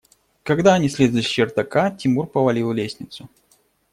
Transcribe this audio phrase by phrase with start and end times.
[0.41, 3.29] Когда они слезли с чердака, Тимур повалил лестницу.